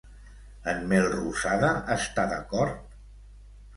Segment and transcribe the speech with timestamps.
[0.73, 1.69] En Melrosada
[1.99, 2.97] està d'acord?